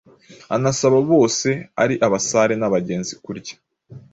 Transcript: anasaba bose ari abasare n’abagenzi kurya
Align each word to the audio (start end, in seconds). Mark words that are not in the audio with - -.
anasaba 0.55 0.97
bose 1.11 1.49
ari 1.83 1.95
abasare 2.05 2.53
n’abagenzi 2.57 3.13
kurya 3.23 3.55